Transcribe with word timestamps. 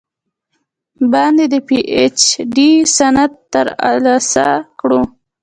باندې 1.11 1.43
د 1.53 1.55
پې 1.67 1.77
اي 1.93 2.05
چ 2.21 2.21
ډي 2.55 2.71
سند 2.95 3.31
تر 3.53 3.67
السه 3.89 4.47
کړو۔ 4.79 5.01